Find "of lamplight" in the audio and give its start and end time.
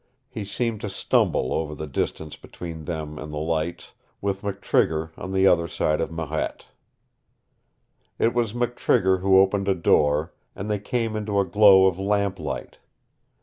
11.85-12.79